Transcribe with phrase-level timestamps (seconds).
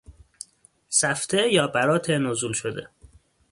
[0.89, 2.89] سفته یا برات نزول شده